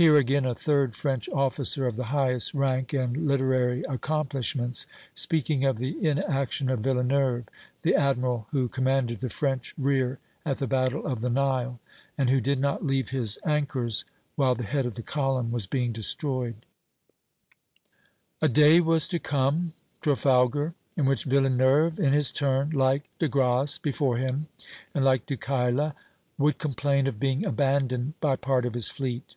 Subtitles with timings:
[0.00, 5.78] Hear again a third French officer, of the highest rank and literary accomplishments, speaking of
[5.78, 7.48] the inaction of Villeneuve,
[7.82, 11.80] the admiral who commanded the French rear at the battle of the Nile,
[12.16, 14.04] and who did not leave his anchors
[14.36, 16.64] while the head of the column was being destroyed:
[18.40, 23.78] "A day was to come [Trafalgar] in which Villeneuve in his turn, like De Grasse
[23.78, 24.46] before him,
[24.94, 25.96] and like Duchayla,
[26.38, 29.34] would complain of being abandoned by part of his fleet.